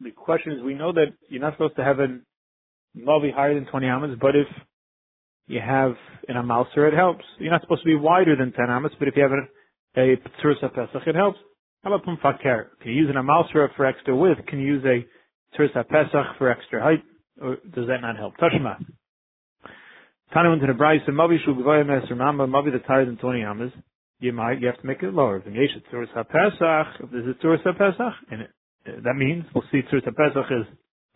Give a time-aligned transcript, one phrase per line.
[0.00, 2.18] The question is, we know that you're not supposed to have a
[2.96, 4.46] Mavi higher than 20 amas, but if
[5.46, 5.94] you have
[6.28, 7.24] in a Mouser, it helps.
[7.38, 10.16] You're not supposed to be wider than 10 amas, but if you have a, a
[10.42, 11.38] Tzuras Pesach, it helps.
[11.82, 12.66] How about Pumfakar?
[12.80, 14.46] Can you use an Amalsera for extra width?
[14.46, 15.04] Can you use a
[15.56, 17.02] Tzuras Pesach for extra height?
[17.40, 18.34] Or does that not help?
[18.36, 18.76] Tashma.
[20.34, 23.42] Tana went to the and Mavi Shu Gvaya Meser Mamba, Mavi that's higher than 20
[23.44, 23.70] amas.
[24.18, 25.36] You might, you have to make it lower.
[25.36, 28.50] If there's a Tzuras HaPesach, if there's a Tzuras HaPesach, and it,
[29.04, 30.66] that means, we'll see Tzuras HaPesach is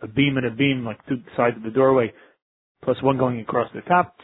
[0.02, 2.12] a beam and a beam, like two sides of the doorway,
[2.84, 4.14] plus one going across the top.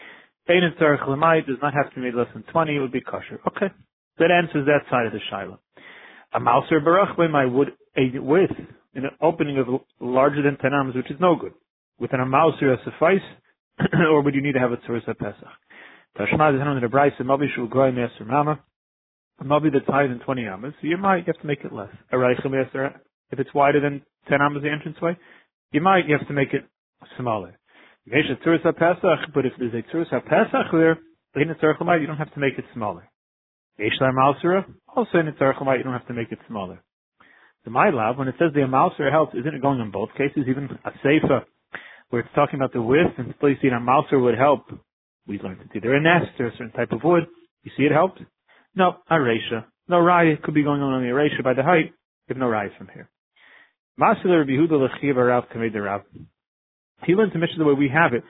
[0.49, 3.01] Ein Tzarech Lamai does not have to be made less than 20, it would be
[3.01, 3.41] kosher.
[3.49, 3.75] Okay.
[4.19, 5.59] That answers that side of the Shiloh.
[6.35, 8.53] A Mouser Barach my wood, a width,
[8.95, 9.67] in an opening of
[9.99, 11.53] larger than 10 arms, which is no good.
[11.99, 13.19] With an Mouser suffice,
[14.11, 15.49] or would you need to have a Tzuras Pesach?
[16.19, 18.61] Tashma is in the and Mavi Shul Goy Meser Mama.
[19.43, 21.91] Mavi that's higher than 20 amas, you might, have to make it less.
[22.13, 25.17] If it's wider than 10 amas, the entranceway,
[25.73, 26.65] you might, have to make it
[27.19, 27.59] smaller.
[28.07, 28.73] But if there's a
[29.97, 30.99] Tzuras Pesach there,
[31.37, 33.11] you don't have to make it smaller.
[33.77, 36.81] Also in the Tzarech you don't have to make it smaller.
[37.65, 40.45] The my love, when it says the Amalsera helps, isn't it going in both cases?
[40.49, 41.45] Even a Seifa,
[42.11, 44.67] where it's talking about the width, and see an Amalsera would help.
[45.27, 47.25] We learned it's either a nest or a certain type of wood.
[47.63, 48.21] You see it helps?
[48.75, 49.65] No, a Resha.
[49.89, 51.93] No Raya could be going on the Resha by the height.
[52.29, 53.09] You have no Raya from here.
[54.01, 56.03] Masilar Rabbi Huda Lechiv Rav.
[57.05, 58.25] He learned to mention the way we have it,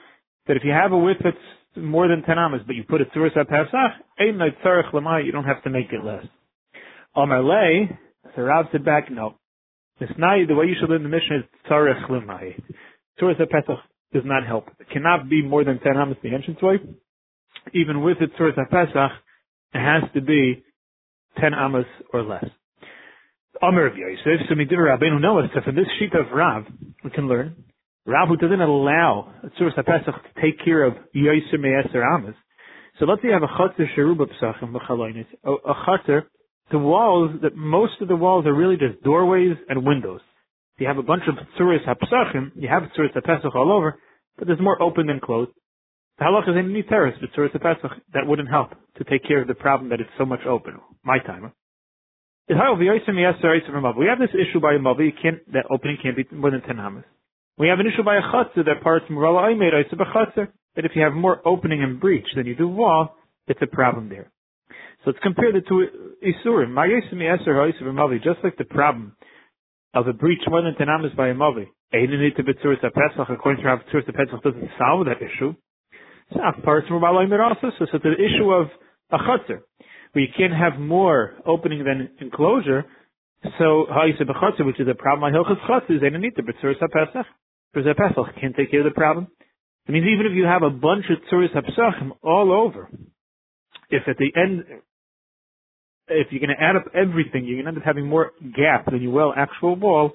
[0.47, 1.37] that if you have a width that's
[1.77, 3.75] more than 10 amas, but you put it through a Pesach,
[4.19, 6.25] you don't have to make it less.
[7.17, 7.97] Omar Lei,
[8.35, 9.37] so Rav said back, no.
[10.01, 12.61] Not, the way you should learn the mission is Tzarech Lamai.
[13.21, 13.79] Tzuras Pesach
[14.13, 14.69] does not help.
[14.81, 16.79] It cannot be more than 10 amas the entranceway.
[17.73, 19.13] Even with the Tzuras Pesach,
[19.75, 20.65] it has to be
[21.41, 22.45] 10 amas or less.
[23.63, 26.65] Omer of Yosef, so Midiv Rabbeinu Noah, so from this sheet of Rav,
[27.05, 27.55] we can learn
[28.07, 32.35] Rav who doesn't allow Tzuras HaPesach to take care of Yosef Me'eser Amas.
[32.99, 36.23] So let's say you have a Chatzir Sheruba Pesachim B'chaloinis, a Chatzir,
[36.71, 40.21] the walls, that most of the walls are really just doorways and windows.
[40.79, 43.99] You have a bunch of Tzuras HaPesachim, you have Tzuras HaPesach all over,
[44.37, 45.53] but there's more open than closed.
[46.19, 49.41] The halach is in any terrace, but Tzuras HaPesach, that wouldn't help to take care
[49.41, 50.81] of the problem that it's so much open.
[51.05, 51.53] My timer.
[52.49, 52.79] We have
[54.19, 55.13] this issue by a Mavi,
[55.53, 57.05] that opening can't be more than 10 Hamas.
[57.57, 60.91] We have an issue by a chatzah that parts Murala I made chatzah that if
[60.97, 64.31] you have more opening and breach than you do wall, it's a problem there.
[65.05, 65.87] So let's compare the two
[66.21, 66.75] isurim.
[68.25, 69.17] Just like the problem
[69.95, 71.67] of a breach more than ten amas by a mavi.
[71.93, 75.55] According to Rav Tzuras Pesach doesn't solve that issue.
[76.33, 76.41] So.
[77.79, 78.67] So, so the issue of
[79.11, 79.61] a chatzah,
[80.13, 82.85] where you can't have more opening than enclosure.
[83.59, 85.33] So ha'isa b'chatzah, which is a problem.
[85.33, 87.27] Hilchas chatzah is ain't but Tzuras Pesach.
[87.73, 89.29] Because a Pesach can't take care of the problem.
[89.87, 92.89] It means even if you have a bunch of tzuris hapsachim all over,
[93.91, 94.65] if at the end,
[96.09, 98.87] if you're going to add up everything, you're going to end up having more gap
[98.91, 100.13] than you will actual wall.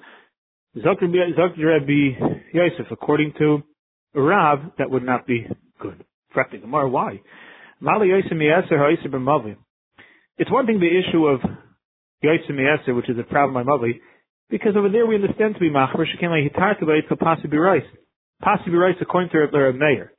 [0.76, 2.10] Zakir Rabbi
[2.52, 3.62] Yosef, according to
[4.14, 5.46] Rav, that would not be
[5.80, 6.04] good.
[6.32, 7.20] Correcting Gemara, why?
[10.38, 11.40] It's one thing the issue of
[12.22, 14.00] Yosef which is a problem by Mavi,
[14.48, 17.82] because over there we understand to be machmer shekin it could possibly rice.
[18.42, 20.12] Possibly rice according to Rabbi Meir.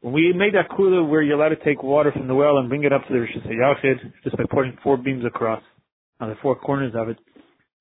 [0.00, 2.68] When we made that kula where you're allowed to take water from the well and
[2.68, 5.62] bring it up to the Rosh Hashanah just by pouring four beams across
[6.20, 7.18] on the four corners of it,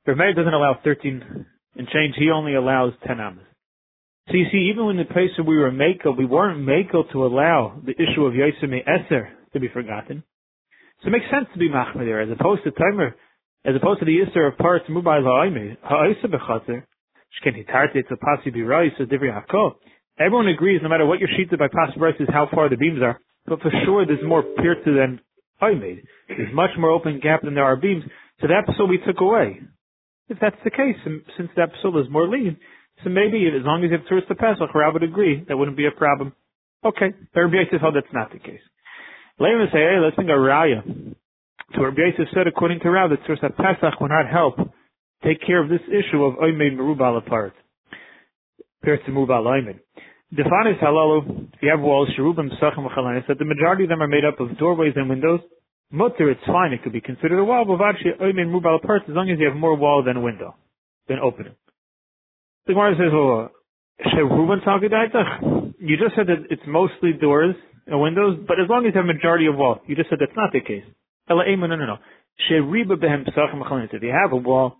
[0.07, 1.45] Meir doesn't allow 13
[1.75, 2.15] and change.
[2.17, 3.43] He only allows 10 amas.
[4.29, 7.25] So you see, even when the place where we were makel, we weren't makel to
[7.25, 10.23] allow the issue of Yosem Eser to be forgotten.
[11.01, 13.15] So it makes sense to be machmer there, as opposed to timer
[13.67, 16.83] as opposed to the Isser of parts Mubai La'aimi, Ha'isa B'chaser,
[17.35, 19.73] Shken Hitarte to Pasi Birai, says Divri Hakol.
[20.19, 23.01] Everyone agrees, no matter what your sheet by Pasi Birai is how far the beams
[23.01, 25.21] are, but for sure there's more Pirta than
[25.61, 26.03] I made.
[26.27, 28.03] There's much more open gap than there are beams,
[28.41, 29.59] so that episode we took away.
[30.29, 32.57] If that's the case, since the episode is more lean,
[33.03, 35.77] so maybe as long as you have tourist to Pesach, I would agree, that wouldn't
[35.77, 36.33] be a problem.
[36.83, 38.61] Okay, Rabbi Yosef held that's not the case.
[39.39, 40.81] Me say, hey, let's think of Raya.
[41.75, 44.57] So Rabbi Yosef said, according to Rav, that Tzuras Pesach will not help
[45.23, 47.53] take care of this issue of Oimei Merubal apart.
[48.83, 49.79] Pairs to Oimei.
[50.33, 54.07] Defanis halalu, if you have walls, Sherubim, Sachem, Chalanis, that the majority of them are
[54.07, 55.39] made up of doorways and windows.
[55.89, 59.15] Mutter, it's fine, it could be considered a wall, but actually Oimei Merubal parts, as
[59.15, 60.53] long as you have more wall than window,
[61.07, 61.55] than opening.
[62.65, 63.51] The Gemara says, oh, well,
[65.79, 67.55] you just said that it's mostly doors
[67.87, 70.35] and windows, but as long as you have majority of wall, you just said that's
[70.35, 70.83] not the case.
[71.29, 71.97] No, no, no.
[72.49, 72.51] If
[74.03, 74.77] you have a wall,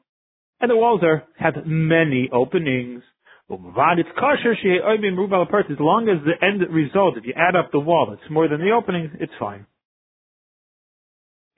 [0.59, 3.03] and the walls are have many openings,
[3.49, 8.31] it's kosher as long as the end result, if you add up the wall, it's
[8.31, 9.65] more than the openings, it's fine.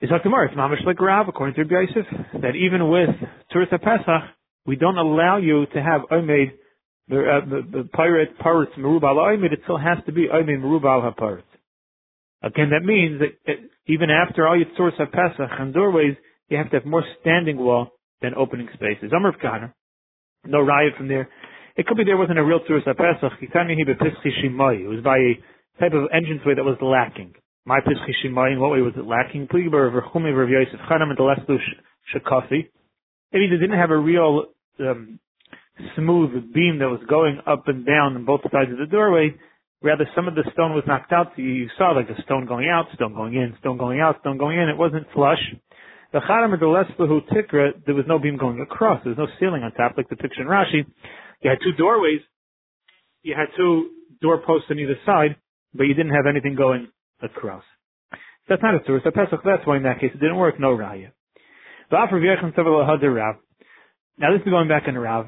[0.00, 3.10] It's Gemara, it's mamish like Rav, according to Rabbi Yosef, that even with
[3.52, 4.30] Tzuras Pesach,
[4.64, 6.02] we don't allow you to have
[7.10, 11.42] the, uh, the, pirate, pirates, Merubal Omed, it still has to be Omed Merubal HaParetz.
[12.42, 13.54] Again, that means that
[13.86, 16.16] even after all your Tzuras Pesach and doorways,
[16.48, 17.88] you have to have more standing wall
[18.22, 19.12] than opening spaces.
[19.14, 19.74] Amr of Kahana,
[20.46, 21.28] no riot from there.
[21.80, 25.32] It could be there wasn't a real Tzuras Pesach, it was by a
[25.80, 27.32] type of entranceway that was lacking.
[27.64, 29.48] My Pischi Shimayin, what way was it lacking?
[29.48, 31.56] Pligaber Verchumi Rav Yosef Chanam and Deleslu
[32.12, 32.68] Shakafi.
[33.32, 35.18] Maybe they didn't have a real um,
[35.96, 39.30] smooth beam that was going up and down on both sides of the doorway.
[39.82, 42.68] Rather, some of the stone was knocked out, so you saw like a stone going
[42.68, 44.68] out, stone going in, stone going out, stone going in.
[44.68, 45.40] It wasn't flush.
[46.12, 49.00] The Chanam and Deleslu Tikra, there was no beam going across.
[49.02, 50.84] There was no ceiling on top, like the picture in Rashi.
[51.42, 52.20] You had two doorways.
[53.22, 53.90] You had two
[54.20, 55.36] doorposts on either side,
[55.74, 56.88] but you didn't have anything going
[57.22, 57.64] across.
[58.48, 58.78] That's not a.
[58.78, 61.12] A Pesach, that's why in that case it didn't work, no Raya.
[61.90, 62.06] Now
[64.32, 65.26] this is going back in Rav.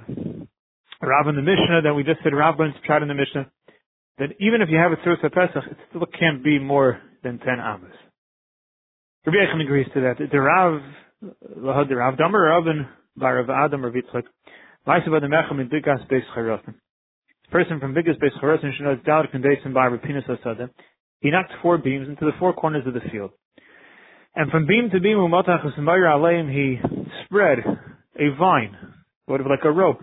[1.03, 3.50] Rav in the Mishnah that we just said, Rav learns tried in the Mishnah,
[4.19, 7.49] that even if you have a Tzuras Pesach, it still can't be more than 10
[7.59, 7.91] Amos.
[9.25, 10.17] Rabbi agrees to that.
[10.31, 10.81] The Rav,
[11.59, 12.87] Lahad the Rav, Damer Rabin,
[13.17, 14.25] by Rav Adam, Rav Yitzchak,
[14.84, 15.12] Person
[17.79, 20.70] from Bigas Beis Charosim should know it's Dal Kondesim by Rapinas Asada.
[21.20, 23.31] He knocked four beams into the four corners of the field.
[24.34, 25.19] And from beam to beam,
[26.50, 26.81] he
[27.25, 27.58] spread
[28.19, 28.76] a vine,
[29.29, 30.02] sort of like a rope,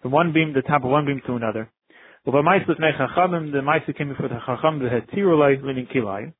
[0.00, 1.70] from one beam, the top of one beam to another.
[2.24, 6.32] The Maisa came before the Chacham, the Tirulai, leaning Kilayim.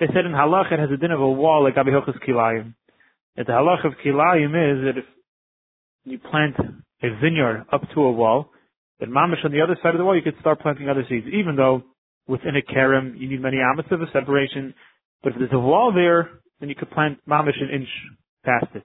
[0.00, 2.74] They said in Halach it has a din of a wall like Abihochas Kilayim.
[3.36, 5.04] That the Halach of Kilayim is that if
[6.04, 6.56] you plant
[7.02, 8.50] a vineyard up to a wall,
[9.00, 11.26] then Mamish on the other side of the wall, you could start planting other seeds,
[11.32, 11.82] even though
[12.28, 14.74] within a kerem, you need many amas of a separation.
[15.22, 17.88] But if there's a wall there, then you could plant mamish an inch
[18.44, 18.84] past it.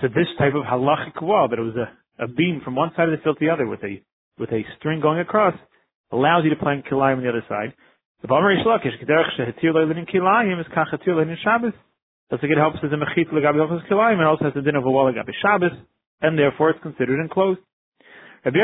[0.00, 3.08] So this type of halachic wall, but it was a, a beam from one side
[3.08, 4.02] of the field to the other with a
[4.38, 5.54] with a string going across,
[6.12, 7.72] allows you to plant kilayim on the other side.
[8.22, 11.72] The Balmer Lakish, Kederach Shehetir Leilin Kilayim is Kachatir Leilin Shabbos.
[12.30, 14.84] That's it helps as a mechit legabi Hilchas Kilayim and also has a din of
[14.84, 15.72] a wall legabi Shabbos,
[16.20, 17.60] and therefore it's considered enclosed.
[18.44, 18.58] Uh, for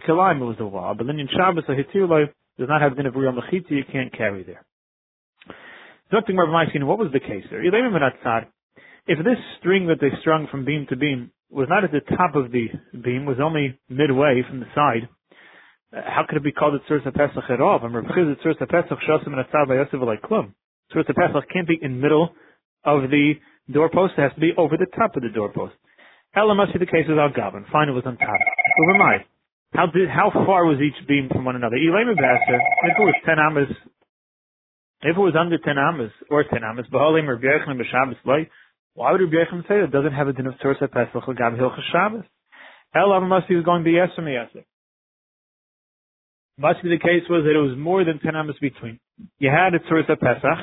[0.00, 2.26] kilayim it was a wall, but then in Shabbos a hitirulai
[2.58, 4.64] does not have din of real mechitzi, you can't carry there.
[6.12, 6.36] Zokting
[6.86, 7.64] what was the case there?
[7.64, 12.34] If this string that they strung from beam to beam was not at the top
[12.34, 15.08] of the beam, was only midway from the side,
[15.96, 17.78] uh, how could it be called a Tzuras Pesach at all?
[17.80, 18.36] From Rav Chiz.
[18.44, 18.98] Tzuras Pesach
[21.50, 22.34] can't be in middle
[22.84, 23.34] of the
[23.72, 25.74] doorpost, has to be over the top of the doorpost.
[26.34, 27.64] Ella must be the case with Al Gavin.
[27.72, 28.40] Fine, it was on top.
[28.98, 29.24] My.
[29.74, 31.76] How did, how far was each beam from one another?
[31.76, 33.68] Basser, if it was 10 amas,
[35.02, 38.48] if it was under 10 amas, or 10 amas, Bahalim or B'yechim B'Shabbos Loi,
[38.94, 42.24] why would Yechim say it doesn't have a din of Tzuras Pesach Gab Hilchas Shabbos?
[42.94, 44.64] Ella must be going to be Yesem Yesem.
[46.58, 48.98] Must be the case was that it was more than 10 amas between.
[49.38, 50.58] You had a Tzuras Pesach,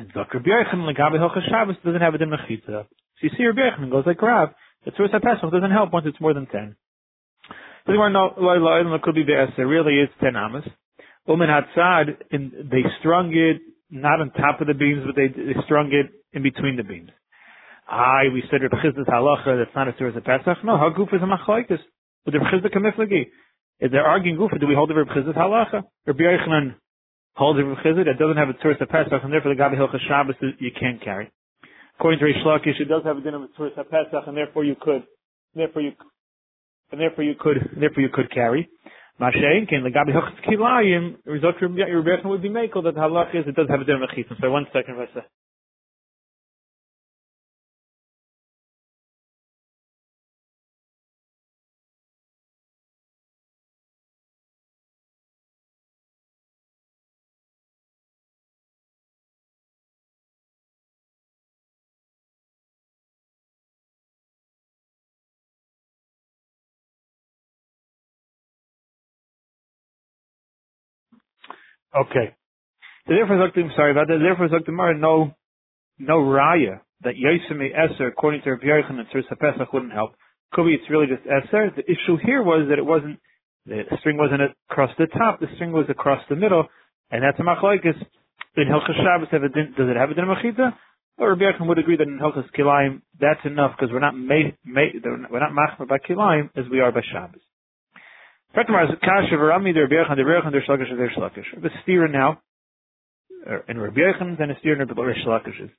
[0.00, 0.40] and Dr.
[0.40, 2.86] B'yechim Gab Hilchas Shabbos doesn't have a din of So
[3.20, 4.50] you see Rabbi Yechim goes like Rav,
[4.84, 6.74] the Tzuras HaPesach doesn't help once it's more than 10.
[7.86, 10.64] So no, could be It really is 10 amas.
[11.28, 15.92] Umen Hatzad, they strung it not on top of the beams, but they, they strung
[15.92, 17.10] it in between the beams.
[17.88, 20.64] I, we said Reb Chisda's halacha, that's not a Tzuras HaPesach.
[20.64, 21.80] No, how goof is a machlaitis?
[22.24, 23.26] But Reb Chisda kamiflagi.
[23.80, 25.82] If they're arguing goof, do we hold the Reb Chisda's halacha?
[26.06, 26.74] Rabbi Yochanan
[27.34, 30.00] holds the Reb Chisda that doesn't have a Tzuras HaPesach, and therefore the Gabi Hilchas
[30.08, 31.30] Shabbos you can't carry.
[31.98, 34.76] According to Rish Lakish, it does have a din of Tzuras HaPesach, and therefore you
[34.80, 35.04] could,
[35.54, 35.92] therefore you,
[36.92, 38.68] and therefore you could, therefore you could carry.
[39.20, 43.46] Mashen can the Gabi Hochs Kilayim, result your Rebbe would be makel that halach is
[43.46, 44.40] it does have a din of Mechitzim.
[44.40, 45.26] So one second, Vasa.
[71.96, 72.34] Okay.
[73.06, 74.18] The therefore I'm sorry about that.
[74.18, 75.34] The therefore Zaktimar no
[75.98, 80.14] no raya that Yosemi Eser according to Rabbi Yochanan and Tzuras Pesach wouldn't help.
[80.52, 81.74] Could be it's really just Eser.
[81.74, 83.18] The issue here was that it wasn't
[83.66, 86.66] The string wasn't across the top, the string was across the middle,
[87.10, 87.98] and that's a machlokes.
[88.56, 90.74] In Hilchas Shabbos, does it have a din machita?
[91.18, 95.38] Or Rabbi would agree that in Hilchas Kilayim, that's enough because we're not made, we're
[95.38, 97.42] not machmer by Kilayim as we are by Shabbos.
[98.54, 99.30] Frekmar is Shlakish
[100.66, 101.46] Shlakish.
[104.38, 104.50] Then
[105.24, 105.70] Shlakish.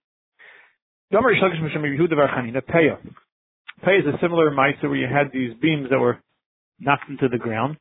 [3.84, 6.20] Is a similar mitzvah where you had these beams that were
[6.80, 7.78] knocked into the ground,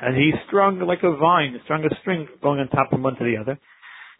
[0.00, 3.24] and he strung like a vine, strung a string going on top from one to
[3.24, 3.58] the other.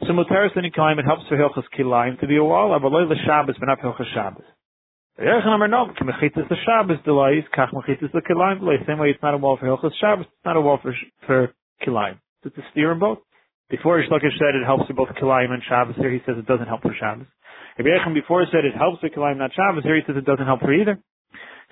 [0.02, 2.90] So in Kilayim, it helps for Hilchas Kilayim to be a wall, but
[3.25, 4.45] Shabbos, but not Hilchas Shabbos.
[5.19, 8.77] Yerchan Amar no, Mechitas the Shabbos delays, Kach Mechitas the Kilayim delay.
[8.87, 10.95] Same way it's not a wall for Hilchas Shabbos, it's not a wall for,
[11.27, 11.51] for
[11.85, 12.19] Kilayim.
[12.45, 13.19] It's a steer in both.
[13.69, 16.69] Before Ishlakish said it helps for both Kilayim and Shabbos, here he says it doesn't
[16.69, 17.27] help for Shabbos.
[17.79, 19.83] Rabbi Yechon before said it helps for Kilayim, not Shabbos.
[19.83, 21.03] Here he says it doesn't help for either.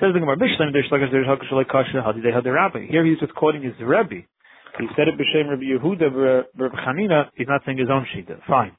[0.03, 2.53] Says the Gemara Mishnah, there's like there's Hakash like Kasha, how did they have the
[2.53, 2.91] Rabbi?
[2.91, 4.27] Here he's just quoting his Rebbe.
[4.79, 7.31] He said it b'shem Rabbi Yehuda, Rabbi Chanina.
[7.35, 8.43] He's not saying his own shita.
[8.47, 8.77] Fine.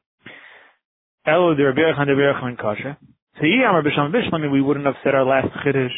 [1.25, 2.97] Elo the Rabbi the Rabbi Yechon Kasha.
[3.39, 5.93] Amar b'shem Bishlam, we wouldn't have said our last chiddush.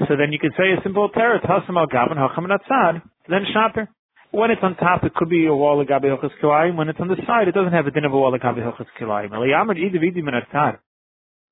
[0.00, 3.88] So then you could say a simple terror, Tasam al Gavin, Hacham Natzad, then Shaper.
[4.30, 6.76] When it's on top, it could be a wall of Gabi Hilchas Kilayim.
[6.76, 8.58] When it's on the side, it doesn't have a din of a wall of Gabi
[8.58, 9.30] Hilchas Kilayim.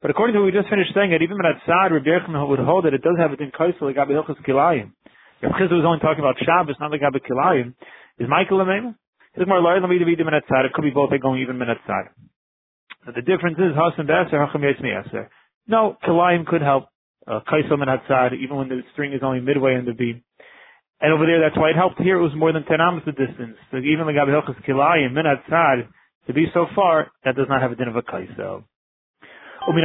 [0.02, 2.84] But according to what we just finished saying, that even Menatzad, Rabbi Yechon would hold
[2.86, 4.90] that it does have a din kaisel of Gabi Hilchas Kilayim.
[5.42, 7.74] Rabbi Chizah was only talking about Shabbos, not like Gabi Kilayim.
[8.18, 8.96] Is Michael a than
[9.36, 11.10] It could be both.
[11.10, 12.10] They're going even Menatzad.
[13.04, 15.28] The difference is Hasan Be'eser, Hacham Eser.
[15.66, 16.86] No, Kilayim could help.
[17.26, 20.22] Uh, Kaisel Menatzad, even when the string is only midway in the beam.
[21.00, 22.00] And over there, that's why it helped.
[22.00, 23.56] Here it was more than 10 amos the distance.
[23.70, 25.88] So even the Gabi Hilchas Kilayim, Minat Tzad,
[26.26, 28.64] to be so far, that does not have a din of a kaisel.
[29.66, 29.76] And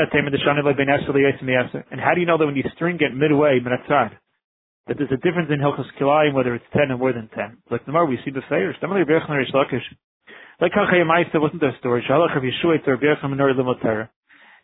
[2.01, 4.11] how do you know that when you string it midway, Minat Tzad,
[4.87, 7.57] that there's a difference in Hilchas Kilayim, whether it's 10 or more than 10?
[7.71, 8.73] Like the more we see the Feir.
[10.59, 12.03] Like Kachayamaisa wasn't there a story.
[12.09, 14.09] Shalach Rav Yeshua to Rabbi Yechon Menori Limotera.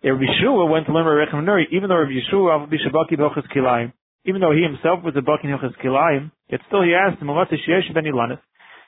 [0.03, 3.93] Rabbi Yeshua went to learn Rabbi Yechon Menori, even though Rabbi Yeshua, Bishabaki Hilchas Kilayim,
[4.25, 7.49] even though he himself was a Bakin Hilchas Kilayim, yet still he asked him, What
[7.49, 8.39] Sheyesh ben Ilanis?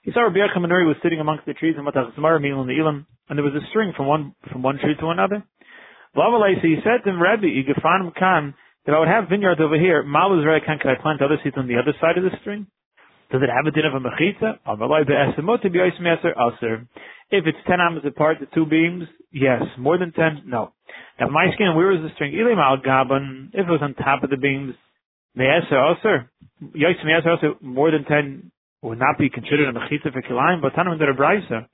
[0.01, 3.05] He saw Rabbi Yechon Menuri was sitting amongst the trees in Matach Zmar, Milan Ilam,
[3.29, 5.43] and there was a string from one, from one tree to another.
[6.15, 6.21] So
[6.63, 8.55] he said to him, Rabbi, Yigafanim Khan,
[8.87, 11.67] that I would have vineyards over here, Malus Kan, can I plant other seeds on
[11.67, 12.65] the other side of the string?
[13.31, 14.59] Does it have a din of a mechitza?
[17.31, 19.63] If it's ten amas apart, the two beams, yes.
[19.79, 20.73] More than ten, no.
[21.19, 22.33] Now my skin, where is the string?
[22.33, 23.49] Ilim al gaban.
[23.53, 24.75] If it was on top of the beams,
[25.35, 26.23] Me'eser also,
[26.63, 28.51] Yois Me'eser also, more than 10
[28.83, 31.67] would not be considered a Mechitza for Kilayim, but Tanam der Braisa,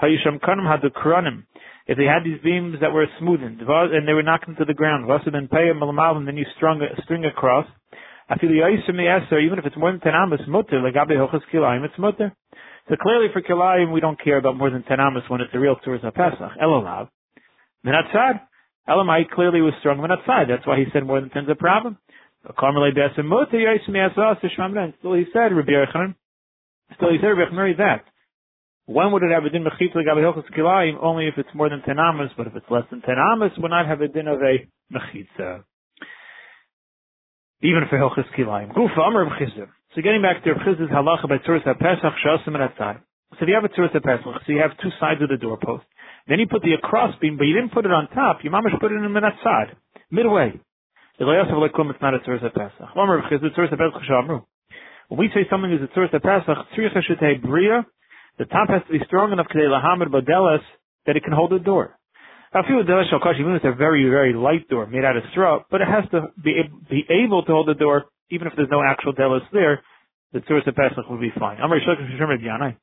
[0.00, 1.44] Hayisham Kanim had the Kuranim.
[1.86, 5.06] If they had these beams that were smoothened, and they were knocked into the ground,
[5.06, 7.66] Vasa then and then you strung a string across,
[8.28, 11.42] I feel Yois Me'eser, even if it's more than 10 amas, mutter, like Gabi Hochas
[11.52, 12.32] Kilayim, it's mutter.
[12.88, 15.58] So clearly for Kilayim, we don't care about more than 10 amas when it's a
[15.58, 16.58] real Tzuras HaPesach.
[16.62, 17.08] Elolav.
[17.84, 18.40] Minatzad.
[18.88, 20.48] Elamai clearly was strong Minatzad.
[20.48, 21.98] That's why he said more than 10 is a problem.
[22.44, 22.90] Still he
[25.32, 26.14] said, Rabbi Yochanan,
[26.96, 28.04] still he said, Rabbi Yochanan, that.
[28.86, 30.96] When would it have a din mechitza gabi hilchas kilayim?
[31.00, 33.70] Only if it's more than 10 amas, but if it's less than 10 amas, would
[33.70, 35.62] not have a din of a mechitza.
[37.62, 38.74] Even for hilchas kilayim.
[38.74, 39.68] Gufa amr b'chizim.
[39.94, 42.98] So getting back to Chiz's halacha by Tzuras HaPesach, Shasim and Atzad.
[43.38, 45.84] So if you have a Tzuras HaPesach, so you have two sides of the doorpost.
[46.26, 48.38] Then you put the across beam, but you didn't put it on top.
[48.42, 49.76] You mamish put it in the Minatzad,
[50.10, 50.58] midway.
[51.18, 52.96] It's not a Tzuras HaPesach.
[55.08, 57.86] When we say something is a Tzuras HaPesach, Bria,
[58.38, 59.46] the top has to be strong enough
[61.04, 61.98] that it can hold the door.
[62.52, 65.64] Few Delas Shalkash, even if it's a very, very light door made out of straw,
[65.70, 68.82] but it has to be, be able to hold the door, even if there's no
[68.86, 69.82] actual Delas there,
[70.32, 71.58] the Tzuras HaPesach will be fine.
[71.60, 72.76] Amr Shlokim Shishim Rabbi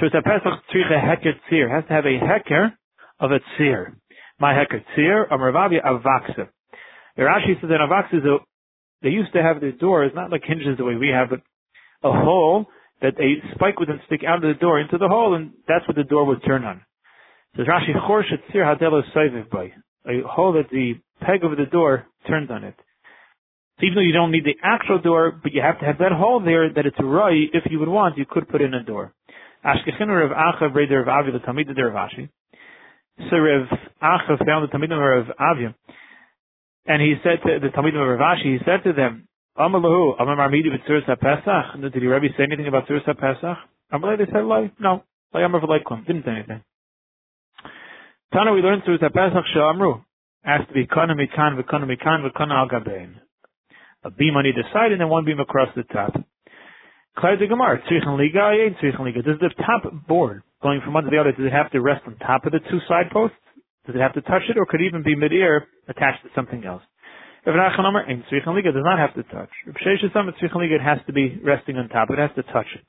[0.00, 2.72] Tzuras HaPesach Tzricha Heker Tzir, has to have a Heker
[3.20, 3.94] of a Tzir.
[4.40, 6.48] My Heker Tzir, Amr Vavi Avaksa.
[7.16, 8.38] Rashi says that Avaks is a,
[9.02, 11.40] they used to have these doors, not like hinges the way we have, but
[12.02, 12.66] a hole
[13.00, 15.86] that a spike would then stick out of the door into the hole, and that's
[15.86, 16.82] what the door would turn on.
[17.56, 19.72] Says Rashi, Chor Shatzir Hadelo Saiviv by
[20.06, 22.74] a hole that the peg of the door turns on it.
[23.78, 26.12] So even though you don't need the actual door, but you have to have that
[26.12, 29.12] hole there that it's right, if you would want, you could put in a door.
[29.64, 32.28] Ashkechin Rav Achav Reder of Avi, the Talmid of Rashi.
[33.30, 33.68] So Rav
[34.02, 35.74] Achav found the Talmid of Avia.
[36.86, 39.26] And he said to the Talmud of Rav Ashi, he said to them,
[39.58, 41.92] Amalahu, Amar Marmidi b'tzuras ha-Pesach?
[41.92, 43.56] Did your Rebbe say anything about tzuras ha-Pesach?
[43.92, 44.42] Amalei, they said,
[44.80, 45.04] no.
[45.32, 46.04] Lai Amar v'laikum.
[46.06, 46.62] Didn't say anything.
[48.34, 50.02] Tana, we learned through ha-Pesach she'amru.
[50.42, 53.14] Has to be kana mikan v'kana mikan al gabein.
[54.02, 56.18] A beam on either side and then one beam across the top.
[57.22, 59.22] Chayed the Gemara, Tzrichen Liga, Ayin Tzrichen Liga.
[59.22, 62.02] Does the top board going from one to the other, does it have to rest
[62.08, 63.38] on top of the two side posts?
[63.86, 66.64] Does it have to touch it, or could it even be mid-ear attached to something
[66.66, 66.82] else?
[67.46, 69.50] Rav Nachman Omer, Ein Tzrichen Liga does not have to touch.
[69.64, 69.76] Rav
[70.16, 72.84] Omer, Tzrichen Liga, it has to be resting on top, it has to touch it.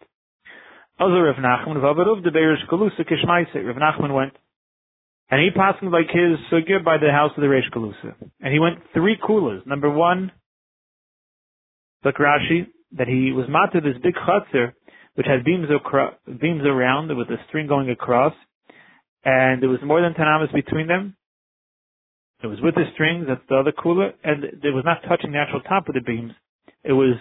[0.97, 4.33] Also Rav Nachman, the Rav Nachman went,
[5.29, 8.13] and he passed like his sugya by the house of the Reish Galusa.
[8.41, 9.65] And he went three kulas.
[9.65, 10.31] Number one,
[12.03, 12.67] like Rashi,
[12.97, 14.73] that he was matter this big chutzner,
[15.15, 18.33] which had beams, acro- beams around with a string going across,
[19.23, 21.15] and there was more than 10 amas between them.
[22.43, 25.39] It was with the strings, that's the other kula, and it was not touching the
[25.39, 26.33] actual top of the beams.
[26.83, 27.15] It was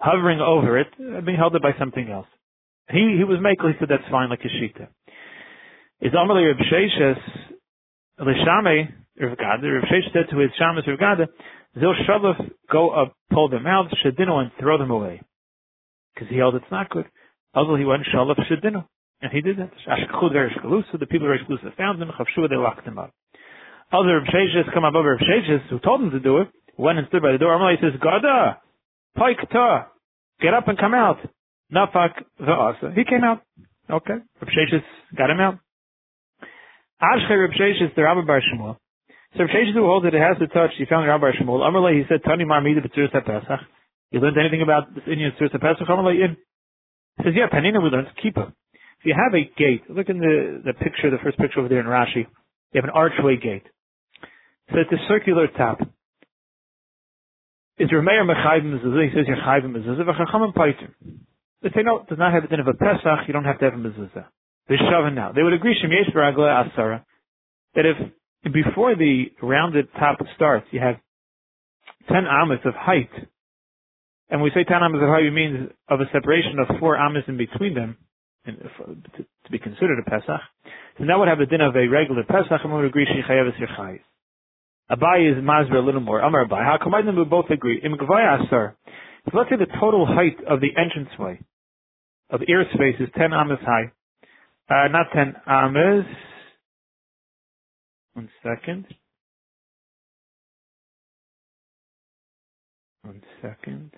[0.00, 0.88] hovering over it,
[1.24, 2.26] being held up by something else.
[2.90, 4.88] He, he was makel, he said that's fine, like a shita.
[6.00, 7.18] Is Amalei Reb Sheshes,
[8.20, 11.26] Lishame, Rav Gada, Reb Sheshes said to his Shamas Rav Gada,
[11.74, 15.20] Zil Shalaf, go up, pull them out, Shadino, and throw them away.
[16.14, 17.06] Because he held it's not good.
[17.52, 18.86] Although he went Shalaf Shadino.
[19.20, 19.72] And he did that.
[19.88, 23.10] Ashkachud Verishkalusa, the people of Verishkalusa found them, Chavshua, they locked them up.
[23.92, 26.98] Other Reb Sheshes come up over Reb Sheshes, who told him to do it, went
[26.98, 27.58] and stood by the door.
[27.58, 28.60] Amalei says, Gada,
[29.18, 29.88] Paik Ta,
[30.40, 31.18] get up and come out.
[31.74, 32.94] Nafak Va'asa.
[32.94, 33.42] He came out.
[33.90, 34.14] Okay.
[34.40, 34.84] Reb Sheshes
[35.16, 35.58] got him out.
[37.02, 38.76] Ashche Reb Sheshes, the Rabbi Bar Shmuel.
[39.36, 41.60] So Reb Sheshes who holds it, it has to touch, he found Rabbi Bar Shmuel.
[41.60, 43.60] Amalei, he said, Tani Mar Mida B'tzuris HaPesach.
[44.10, 45.88] You learned anything about this Indian Tzuris HaPesach?
[45.88, 46.36] Amalei, in.
[47.18, 48.52] He says, yeah, Panina we learned Kippah.
[49.00, 51.80] If you have a gate, look in the, the picture, the first picture over there
[51.80, 53.66] in Rashi, you have an archway gate.
[54.70, 55.80] So it's a circular top.
[57.78, 59.08] Is mayor mechayim mezuzah?
[59.08, 60.02] He says you're chayim mezuzah.
[60.02, 60.90] V'chachamim paiter.
[61.62, 63.26] They say no, it does not have a din of a pesach.
[63.28, 64.26] You don't have to have a mezuzah.
[64.68, 65.32] They're shoving now.
[65.32, 67.04] They would agree shemesh baragla asara
[67.74, 70.96] that if before the rounded top starts, you have
[72.08, 73.10] ten amas of height,
[74.30, 77.24] and we say ten amas of height, it means of a separation of four amas
[77.28, 77.96] in between them,
[78.44, 80.40] and to, to be considered a pesach.
[80.98, 83.48] So that would have the din of a regular pesach, and we would agree shechayev
[83.48, 84.00] is
[84.90, 86.20] Abai is Mazra a little more.
[86.20, 86.64] Amar Abai.
[86.64, 87.80] How come I we both agree?
[87.82, 88.76] Im Asar.
[89.30, 91.40] So let's say the total height of the entranceway
[92.30, 93.92] of airspace is 10 amas high.
[94.70, 96.04] Uh, not 10 amas.
[98.14, 98.86] One second.
[103.02, 103.92] One second.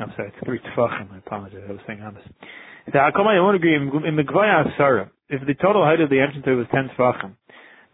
[0.00, 1.12] I'm sorry, it's three tefachim.
[1.12, 1.62] I apologize.
[1.68, 2.26] I was saying honest.
[2.86, 3.76] The Hakamai, I won't agree.
[3.76, 7.36] In Megvaya Asara, if the total height of the entrance was 10 tefachim,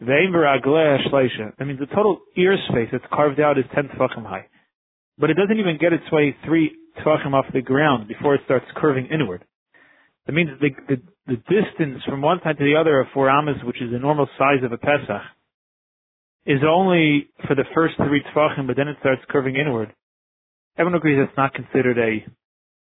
[0.00, 4.46] that means the total ear space that's carved out is 10 tefachim high.
[5.18, 8.66] But it doesn't even get its way three tefachim off the ground before it starts
[8.76, 9.44] curving inward.
[10.26, 13.56] That means the, the, the distance from one side to the other of four amas,
[13.64, 15.22] which is the normal size of a Pesach,
[16.46, 19.92] is only for the first three tefachim, but then it starts curving inward
[20.80, 22.24] everyone agrees that's not considered a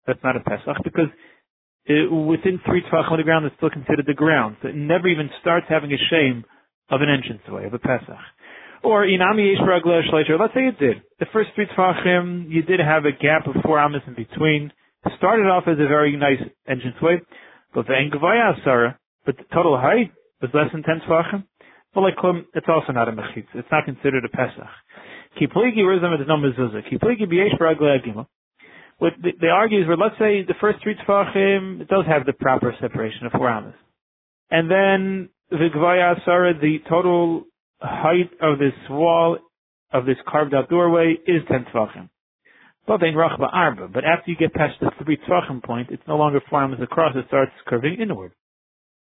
[0.06, 1.10] that's not a Pesach because
[1.86, 4.58] it, within three tvachim on the ground it's still considered the ground.
[4.62, 6.46] So it never even starts having a shame
[6.90, 8.18] of an entranceway of a Pesach.
[8.84, 10.10] Or inami yesh.
[10.40, 11.02] Let's say it did.
[11.20, 14.72] The first three tvachim you did have a gap of four amas in between.
[15.18, 17.20] Started off as a very nice entranceway,
[17.74, 21.44] but the engavaya asara, but the total height was less than ten tvachim.
[21.96, 23.48] Well, like um, it's also not a mechitz.
[23.54, 24.68] It's not considered a Pesach.
[25.40, 26.84] Kipligi rizam is no mezuzah.
[26.92, 28.26] Kipligi b'yesh b'ragle
[29.00, 32.34] What they argue is, well, let's say the first three tefachim, it does have the
[32.34, 33.74] proper separation of four amas.
[34.52, 37.44] And then the Gvaya Asara, the total
[37.82, 39.38] height of this wall,
[39.92, 42.10] of this carved out doorway, is 10 tefachim.
[42.88, 47.16] But after you get past the three tefachim point, it's no longer four amas across,
[47.16, 48.34] it starts curving inward.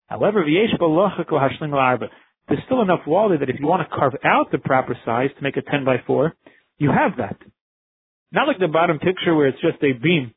[0.08, 0.70] However, there's
[2.66, 5.42] still enough wall there that if you want to carve out the proper size to
[5.42, 6.34] make a 10 by 4,
[6.78, 7.36] you have that.
[8.30, 10.34] Not like the bottom picture where it's just a beam.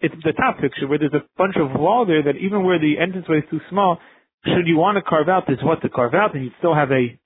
[0.00, 2.96] It's the top picture where there's a bunch of wall there that even where the
[3.00, 3.98] entranceway is too small,
[4.44, 6.90] should you want to carve out, there's what to carve out, and you still have
[6.90, 7.18] a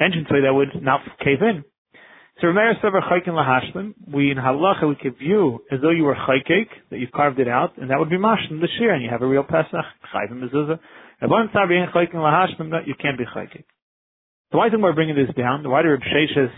[0.00, 1.64] entranceway that would not cave in.
[2.40, 6.14] So Rameir Sever Chaykin Lahashlim, we in Halacha we could view as though you were
[6.14, 9.10] Chaykik, that you've carved it out, and that would be Mashlim the Shir, and you
[9.10, 10.78] have a real Pesach, Chayvim Mezuzah.
[11.20, 13.64] You can't be chayking.
[14.50, 15.68] So why is we're bringing this down?
[15.68, 16.50] Why do Reb Sheshes,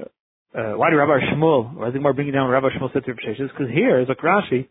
[0.00, 3.18] uh, why do Rabbi Shmuel, why is we're bringing down Rabbi Shmuel said to Reb
[3.20, 3.48] Sheshes?
[3.56, 4.68] Because here, a Rashi,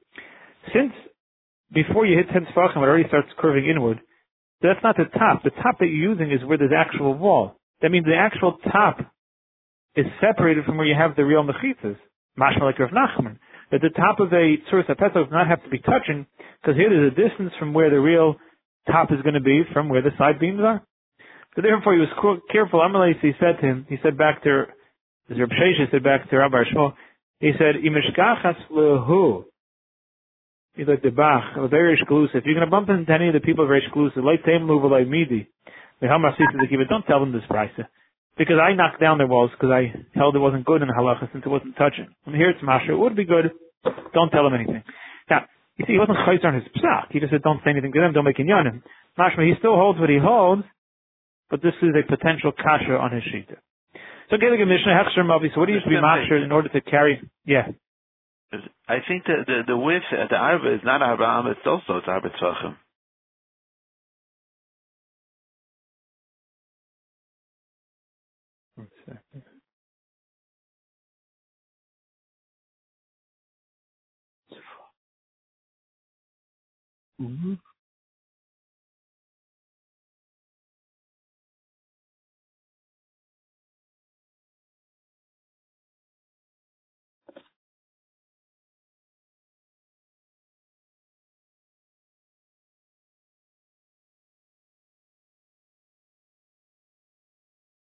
[0.74, 0.94] since
[1.74, 4.00] before you hit 10 Sfachim, it already starts curving inward,
[4.62, 5.44] So that's not the top.
[5.44, 7.56] The top that you're using is where there's actual wall.
[7.82, 9.00] That means the actual top
[9.96, 11.98] is separated from where you have the real mechitzas.
[12.40, 13.38] Mashma like Rav Nachman.
[13.72, 16.26] That the top of a tzuris apetah does not have to be touching,
[16.62, 18.36] because here there's a distance from where the real
[18.88, 20.82] top is going to be from where the side beams are.
[21.56, 22.80] So therefore he was careful.
[22.80, 24.64] Amalei, he said to him, he said back to,
[25.30, 26.94] as Reb Shesha said back to Rabbi Shmuel,
[27.40, 29.46] he said, Imishkachas lehu.
[30.76, 32.38] He's like the Bach, very exclusive.
[32.38, 35.08] If you're going to bump into any of the people very exclusive, like Taim like
[35.08, 35.50] Midi,
[36.00, 37.72] don't tell them this price.
[38.38, 41.44] Because I knocked down their walls because I held it wasn't good in halacha since
[41.46, 42.08] it wasn't touching.
[42.26, 43.52] And here it's masha, it would be good.
[44.14, 44.84] Don't tell them anything.
[45.30, 47.12] Now, you see, he wasn't chayzer on his psak.
[47.12, 48.82] He just said, don't say anything to them, don't make inyanim.
[49.18, 50.64] Mashma, he still holds what he holds,
[51.50, 53.58] but this is a potential kasha on his shita.
[54.30, 56.82] So Gelig Mishnah Hechsher Mavi, so what do you to be machsher in order to
[56.82, 57.20] carry?
[57.46, 57.70] Yeah.
[58.90, 62.08] I think the the, the width at the arba is not arba it's also it's
[62.08, 62.78] arba tzvachim.
[68.76, 69.44] One second.
[77.22, 77.69] Mm-hmm.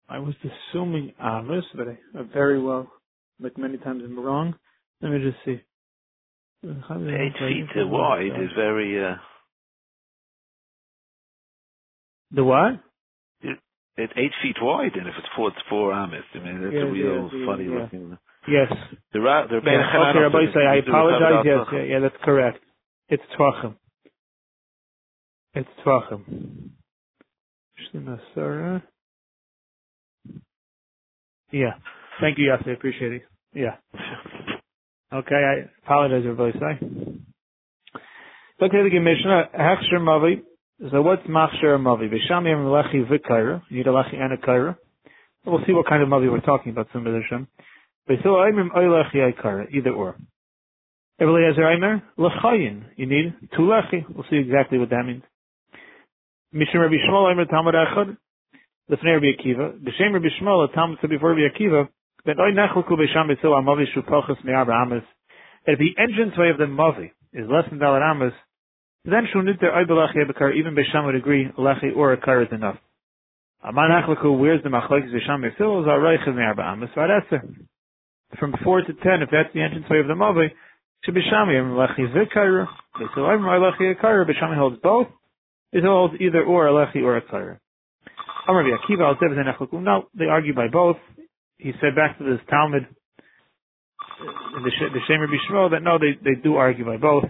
[0.07, 1.97] I was assuming Amos, but I,
[2.33, 2.91] very well,
[3.39, 4.55] like many times I'm wrong.
[5.01, 5.61] Let me just see.
[6.67, 9.03] Uh, eight feet wide is very.
[9.03, 9.15] Uh...
[12.31, 12.73] The what?
[13.41, 13.57] It,
[13.97, 16.23] it's eight feet wide, and if it's four, it's four Amos.
[16.33, 17.79] I mean, that's yeah, a real yeah, funny yeah.
[17.79, 18.13] looking.
[18.13, 18.15] Uh,
[18.47, 18.73] yes.
[19.13, 21.45] The ra- the yeah, okay, Rabbi say, I apologize.
[21.45, 22.63] Yes, yeah, yeah, that's correct.
[23.09, 23.75] It's Tvachim.
[25.53, 26.71] It's Tvachim.
[28.33, 28.83] Sarah.
[31.51, 31.73] Yeah.
[32.21, 32.69] Thank you, Yassi.
[32.69, 33.21] I appreciate it.
[33.53, 33.75] Yeah.
[35.13, 36.53] Okay, I apologize, everybody.
[36.53, 36.87] Say.
[38.61, 40.41] Okay, the Mishnah, Hechsher Mavi.
[40.91, 42.09] So what's Machsher Mavi?
[42.09, 43.61] Vishami Lechi Vikaira.
[43.69, 44.77] You need a Lechi and a Kaira.
[45.45, 47.21] We'll see what kind of Mavi we're talking about soon, B'Hashem.
[47.21, 47.47] Hashem.
[48.09, 49.69] V'sil Aimim Oilechi Aikara.
[49.71, 50.17] Either or.
[51.21, 52.83] Eliezer Aimer, Lechayin.
[52.97, 54.03] You need two Lechi.
[54.13, 55.23] We'll see exactly what that means.
[56.53, 58.17] Mishim Rabbi Shmuel Aimer Talmud Echad.
[58.89, 59.79] Rabbi Akiva.
[59.79, 61.87] B'Shem Rabbi Shmuel, a Talmud said before Rabbi Akiva,
[62.25, 65.03] that Oy Nechluku B'Sham B'Sil HaMavi Shu Pachas Me'ar B'Amas.
[65.65, 68.33] If the entranceway of the Mavi is less than Dalar Amas,
[69.03, 72.49] then Shu Niter Oy B'Lechi B'Kar, even B'Sham would agree, Lechi or a Kar is
[72.51, 72.77] enough.
[73.63, 77.41] Aman Nechluku, where's the Machlekes B'Sham B'Sil, is Arayich Me'ar B'Amas, Varetzer.
[78.39, 80.49] From 4 to 10, if that's the entranceway of the Mavi,
[81.03, 82.67] should be Shami, Lechi V'Kar,
[82.99, 85.07] B'Sil Oy Lechi Kar, B'Sham holds both,
[85.71, 87.21] it holds either or alachi or a
[88.47, 89.81] Lechi or a Kar.
[89.81, 90.97] No, they argue by both.
[91.57, 92.85] He said back to this Talmud,
[94.57, 97.25] in the, the Shemer Bishmo, that no, they, they do argue by both.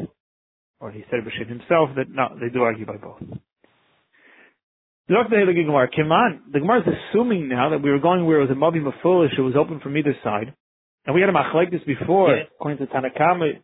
[0.80, 3.22] Or he said Bashir himself that no, they do argue by both.
[5.08, 9.38] The Gemara is assuming now that we were going where it was a Mavi Mafulish,
[9.38, 10.54] it was open from either side.
[11.06, 12.44] And we had a Machlekes before, yeah.
[12.56, 13.62] according to Tanakama,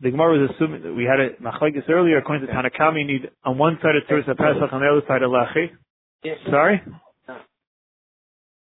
[0.00, 3.30] the Gemara was assuming that we had a Machlekes earlier, according to Tanakama, you need
[3.44, 5.70] on one side a Tzuris Pesach, on the other side a Lechi.
[6.50, 6.82] Sorry?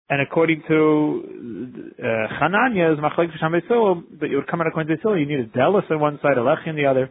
[0.09, 1.23] And according to
[1.97, 3.53] uh, Hananya, is Machlek Sham
[4.19, 6.41] but you would come out according to you need a Delis on one side, a
[6.41, 7.09] Lechi on the other.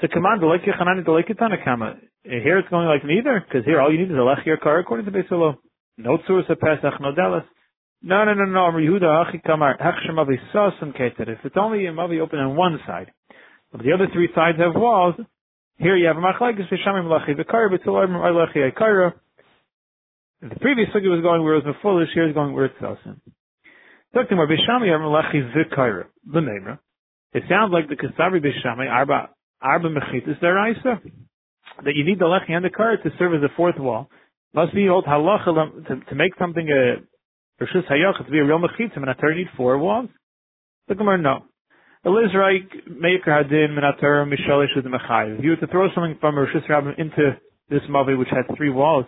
[0.00, 1.98] So come on, the Lechi Hananya, the Lechi Tanakama.
[2.24, 4.78] Here it's going like neither, because here all you need is a Lechi or Kar
[4.78, 5.56] according to Beisilo.
[5.96, 7.44] No Tzuras of Pesach, no Delis.
[8.02, 11.28] No, no, no, no, Yehuda, Achi Kamar, Hechshem Avi Sasam Keter.
[11.28, 13.12] If it's only Mavi open on one side,
[13.70, 15.14] but the other three sides have walls,
[15.78, 19.14] here you have a Machlek Shamim Lechi, the Kar, but Lechi Aikara.
[20.42, 22.08] The previous sugi was going where it was foolish.
[22.14, 23.20] here is going where it's Sasim.
[24.12, 26.80] Talking about Bishami Armalachi Zikaira, the Memra.
[27.32, 29.30] It sounds like the Kasavi Bishami Arba
[29.62, 31.00] Arba Mechitis Daraisa.
[31.84, 34.10] That you need the Lechi and the Kara to serve as a fourth wall.
[34.52, 38.58] Must be old halacha to, to make something a Rishus Hayach to be a real
[38.58, 40.10] Mechitim and a need four walls.
[40.88, 41.44] The Gemara no.
[42.04, 45.38] Elizraik Meikar Hadin Minatar Mishalish with the Mechayiv.
[45.38, 47.38] If you were to throw something from Rishus Rabbim into
[47.70, 49.06] this Mavi which has three walls,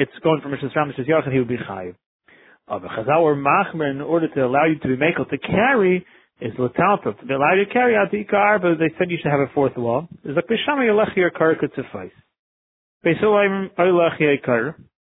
[0.00, 0.74] it's going from Mrs.
[0.74, 1.08] Ram, Mrs.
[1.08, 1.94] Yachid, he would be chayiv.
[2.66, 6.06] Of a chazal or machmer, in order to allow you to be makel to carry,
[6.40, 9.30] is latalta, to allow you to carry out the ikar, but they said you should
[9.30, 10.08] have a fourth wall.
[10.24, 12.12] It's like b'shama yalechi ikar could suffice.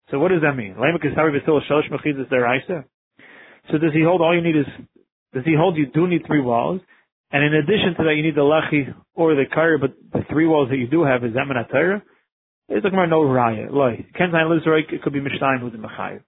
[0.10, 0.76] So what does that mean?
[3.72, 4.66] So does he hold all you need is,
[5.34, 6.82] does he hold you do need three walls?
[7.32, 10.48] And in addition to that, you need the lechi or the kar, but the three
[10.48, 12.02] walls that you do have is minatayra.
[12.70, 13.72] It's like no raya.
[13.72, 16.22] Like Kenzai Lizraik, it could be Mishnayim who's in Mechayiv.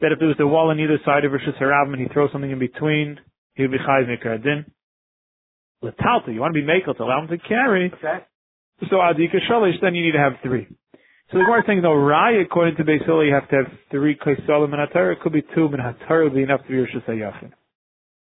[0.00, 2.30] That if there was a wall on either side of Rosh Hashanah and he throws
[2.32, 3.18] something in between,
[3.54, 4.66] he would be Chayiv Mikar Din.
[5.82, 7.92] Latalta, you want to be Makel to allow him to carry.
[7.92, 8.24] Okay.
[8.88, 10.66] So Adika Shalish, then you need to have three.
[11.30, 13.66] So the Gemara is saying, no, Rai, according to Beis Hillel, you have to have
[13.90, 15.12] three Kaisalim and Hatar.
[15.12, 17.52] It could be two, and Hatar would be enough to be Rosh Hashanah.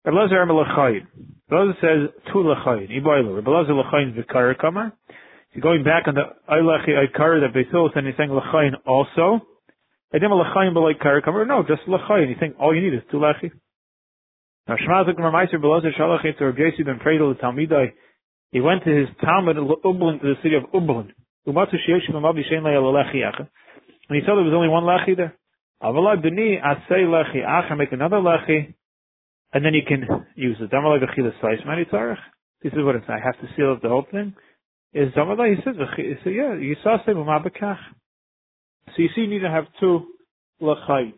[0.05, 0.45] Rabbi Lazar.
[0.45, 2.89] Rabbi says two Lachayin.
[2.89, 3.35] Iboilu.
[3.35, 4.93] Rabbi Lazar Lachayin Vikar Kamar.
[5.53, 9.41] You're going back on the Eilachi Aikar that Beis Hillel said, he's saying Lachayin also.
[10.13, 11.45] Edim Lachayin B'lai Kar Kamar.
[11.45, 12.29] No, just Lachayin.
[12.29, 13.51] You think all you need is two Lachi.
[14.67, 17.93] Now Shemazik Ramaiser Rabbi Lazar Shalachin to Rabbi ben the Talmidai.
[18.51, 21.11] He went to his Talmud in Ublin, to the city of Ublin.
[21.45, 21.55] And
[24.17, 25.35] he saw there was only one lechi there.
[25.81, 28.73] Avalai b'ni asay lechi acher, make another lechi,
[29.53, 30.69] and then you can use it.
[30.69, 32.17] Damalai v'chilas slice mani tzarech.
[32.61, 33.05] This is what it's.
[33.07, 34.35] I have to seal up the whole thing.
[34.93, 35.55] Is Damalai?
[35.55, 37.77] He says, he said, yeah, you saw say b'mabakach.
[38.87, 40.07] So you see, you need to have two
[40.61, 41.13] lechai.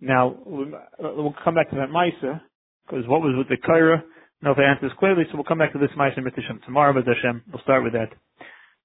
[0.00, 2.40] Now we'll come back to that ma'isa
[2.86, 4.02] because what was with the kaira?
[4.42, 6.92] No, if I answer this clearly, so we'll come back to this ma'isa mitzvah tomorrow.
[6.92, 8.12] But Hashem, we'll start with that.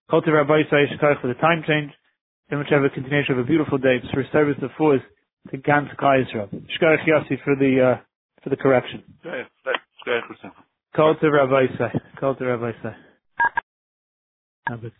[0.09, 1.91] Call to Rabbi Yisrael for the time change.
[2.49, 5.01] Then we have a continuation of a beautiful day for service of fours
[5.51, 6.49] to Gans Israel.
[6.51, 8.01] Shkarach Yossi for the uh,
[8.43, 9.03] for the correction.
[10.95, 11.99] Call to Rabbi Yisrael.
[12.19, 13.10] Call to Rabbi Yisrael.
[14.69, 14.91] Okay